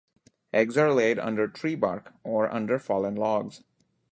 Eggs 0.51 0.79
are 0.79 0.91
laid 0.91 1.19
under 1.19 1.47
tree 1.47 1.75
bark, 1.75 2.15
or 2.23 2.51
under 2.51 2.79
fallen 2.79 3.13
logs. 3.13 3.63